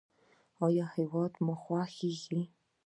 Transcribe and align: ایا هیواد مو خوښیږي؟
ایا 0.65 0.85
هیواد 0.95 1.33
مو 1.45 1.53
خوښیږي؟ 1.63 2.41